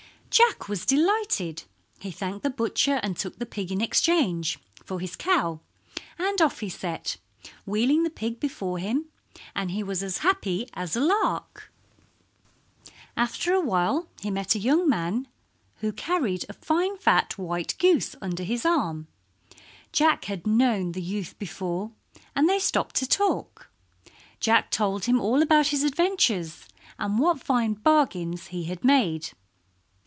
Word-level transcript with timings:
Jack 0.33 0.69
was 0.69 0.85
delighted. 0.85 1.63
He 1.99 2.09
thanked 2.09 2.43
the 2.43 2.49
butcher 2.49 3.01
and 3.03 3.17
took 3.17 3.37
the 3.37 3.45
pig 3.45 3.69
in 3.69 3.81
exchange 3.81 4.59
for 4.85 5.01
his 5.01 5.17
cow, 5.17 5.59
and 6.17 6.41
off 6.41 6.61
he 6.61 6.69
set, 6.69 7.17
wheeling 7.65 8.03
the 8.03 8.09
pig 8.09 8.39
before 8.39 8.77
him, 8.79 9.07
and 9.53 9.71
he 9.71 9.83
was 9.83 10.01
as 10.01 10.19
happy 10.19 10.69
as 10.73 10.95
a 10.95 11.01
lark. 11.01 11.69
After 13.17 13.53
awhile 13.53 14.07
he 14.21 14.31
met 14.31 14.55
a 14.55 14.59
young 14.59 14.87
man 14.87 15.27
who 15.81 15.91
carried 15.91 16.45
a 16.47 16.53
fine 16.53 16.95
fat 16.97 17.37
white 17.37 17.75
goose 17.77 18.15
under 18.21 18.43
his 18.43 18.65
arm. 18.65 19.07
Jack 19.91 20.25
had 20.25 20.47
known 20.47 20.93
the 20.93 21.01
youth 21.01 21.37
before, 21.39 21.91
and 22.37 22.47
they 22.47 22.57
stopped 22.59 22.95
to 22.95 23.05
talk. 23.05 23.69
Jack 24.39 24.71
told 24.71 25.05
him 25.05 25.19
all 25.19 25.41
about 25.41 25.67
his 25.67 25.83
adventures, 25.83 26.67
and 26.97 27.19
what 27.19 27.41
fine 27.41 27.73
bargains 27.73 28.47
he 28.47 28.63
had 28.63 28.85
made. 28.85 29.31